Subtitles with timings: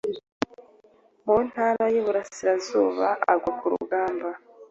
[1.25, 4.29] mu Ntara y’Iburasirazuba, agwa ku rugamba